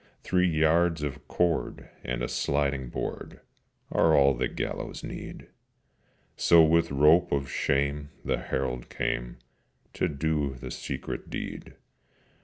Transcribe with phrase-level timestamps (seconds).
[0.23, 3.39] Three yards of cord and a sliding board
[3.91, 5.49] Are all the gallows' need:
[6.35, 9.37] So with rope of shame the Herald came
[9.93, 11.75] To do the secret deed.